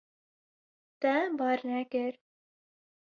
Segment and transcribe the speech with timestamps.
[1.05, 2.17] Te bar nekir.